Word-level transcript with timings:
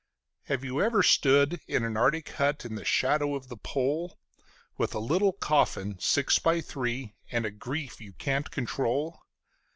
Have 0.45 0.63
you 0.63 0.81
ever 0.81 1.03
stood 1.03 1.61
in 1.67 1.83
an 1.83 1.95
Arctic 1.95 2.27
hut 2.29 2.65
in 2.65 2.73
the 2.73 2.83
shadow 2.83 3.35
of 3.35 3.49
the 3.49 3.55
Pole, 3.57 4.17
With 4.75 4.95
a 4.95 4.99
little 4.99 5.31
coffin 5.33 5.99
six 5.99 6.39
by 6.39 6.59
three 6.59 7.13
and 7.29 7.45
a 7.45 7.51
grief 7.51 8.01
you 8.01 8.13
can't 8.13 8.49
control? 8.49 9.19